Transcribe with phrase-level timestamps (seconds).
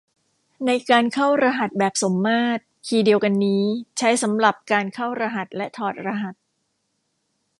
[0.65, 3.63] ในการเข้ารหัสแบบสมมาตรคีย์เดียวกันนี้
[3.97, 6.35] ใช้สำหรับการเข้ารหัสและถอดรหัส